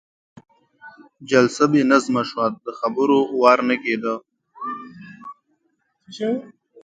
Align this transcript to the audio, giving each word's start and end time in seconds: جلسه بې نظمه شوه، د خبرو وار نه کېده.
جلسه 1.31 1.63
بې 1.71 1.81
نظمه 1.91 2.23
شوه، 2.29 2.45
د 2.65 2.67
خبرو 2.79 3.19
وار 3.41 3.59
نه 3.69 3.75
کېده. 3.83 4.15